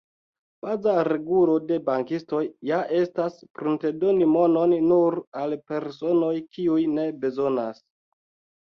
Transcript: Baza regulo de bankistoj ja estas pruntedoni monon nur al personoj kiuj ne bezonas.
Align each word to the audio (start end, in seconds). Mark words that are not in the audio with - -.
Baza 0.67 0.93
regulo 1.07 1.57
de 1.71 1.77
bankistoj 1.89 2.41
ja 2.71 2.81
estas 3.01 3.37
pruntedoni 3.61 4.31
monon 4.33 4.77
nur 4.89 5.21
al 5.45 5.55
personoj 5.75 6.35
kiuj 6.59 6.85
ne 6.99 7.11
bezonas. 7.25 7.89